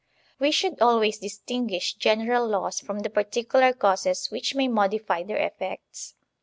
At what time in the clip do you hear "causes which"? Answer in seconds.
3.71-4.55